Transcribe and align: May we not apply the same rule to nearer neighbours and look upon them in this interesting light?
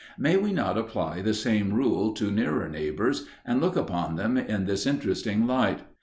May 0.17 0.35
we 0.35 0.51
not 0.51 0.79
apply 0.79 1.21
the 1.21 1.35
same 1.35 1.75
rule 1.75 2.11
to 2.13 2.31
nearer 2.31 2.67
neighbours 2.67 3.27
and 3.45 3.61
look 3.61 3.75
upon 3.75 4.15
them 4.15 4.35
in 4.35 4.65
this 4.65 4.87
interesting 4.87 5.45
light? 5.45 5.81